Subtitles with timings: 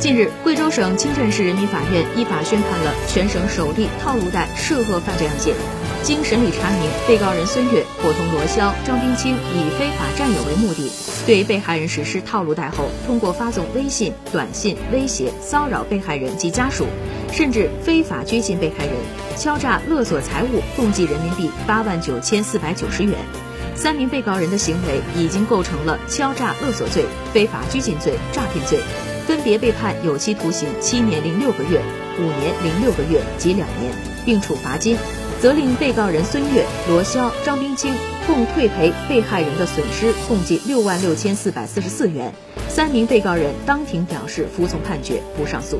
[0.00, 5.56] 近日，贵州省清镇市人民法院依法宣判了全省首例套路贷涉恶犯罪案件。
[6.04, 10.88] 经审理查明，被告人孙悦伙同罗潇、张冰清以非法占有为目的，
[11.26, 16.86] 对被害人实施套路贷后，通过发送微信、短信威胁、骚扰被害人及家属，
[17.32, 18.94] 甚至非法拘禁被害人，
[19.36, 23.16] 敲诈勒索财物共计人民币八万九千四百九十元。
[23.74, 28.78] 三名被告人的行为已经构成了敲诈勒索罪、非法拘禁罪、诈骗罪。
[29.28, 31.82] 分别被判有期徒刑七年零六个月、
[32.18, 33.92] 五年零六个月及两年，
[34.24, 34.96] 并处罚金，
[35.38, 37.92] 责令被告人孙悦、罗霄、张冰清
[38.26, 42.32] 共退赔被害人的损失共计六万六千四百四十四元。
[42.70, 45.78] 三名被告人当庭表示服从判决，不上诉。